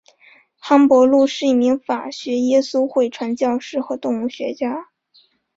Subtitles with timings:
[0.57, 4.87] 韩伯禄是一名法国耶稣会传教士和动物学家。